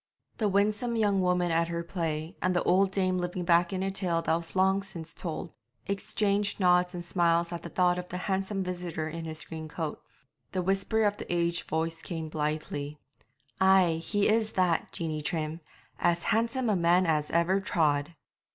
The 0.39 0.49
winsome 0.49 0.95
young 0.95 1.21
woman 1.21 1.51
at 1.51 1.67
her 1.67 1.83
play, 1.83 2.35
and 2.41 2.55
the 2.55 2.63
old 2.63 2.89
dame 2.89 3.19
living 3.19 3.43
back 3.45 3.71
in 3.71 3.83
a 3.83 3.91
tale 3.91 4.23
that 4.23 4.35
was 4.35 4.55
long 4.55 4.81
since 4.81 5.13
told, 5.13 5.53
exchanged 5.85 6.59
nods 6.59 6.95
and 6.95 7.05
smiles 7.05 7.51
at 7.51 7.61
the 7.61 7.69
thought 7.69 7.99
of 7.99 8.09
the 8.09 8.17
handsome 8.17 8.63
visitor 8.63 9.07
in 9.07 9.25
his 9.25 9.45
green 9.45 9.67
coat. 9.67 10.01
The 10.53 10.63
whisper 10.63 11.03
of 11.03 11.17
the 11.17 11.31
aged 11.31 11.67
voice 11.69 12.01
came 12.01 12.29
blithely 12.29 12.97
'Ay, 13.59 14.01
he 14.03 14.27
is 14.27 14.53
that, 14.53 14.91
Jeanie 14.91 15.21
Trim; 15.21 15.61
as 15.99 16.23
handsome 16.23 16.67
a 16.71 16.75
man 16.75 17.05
as 17.05 17.29
ever 17.29 17.59
trod!' 17.61 18.15